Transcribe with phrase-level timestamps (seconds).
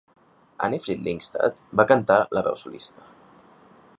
[0.67, 3.09] Anni-Frid Lyngstad va cantar la veu solista.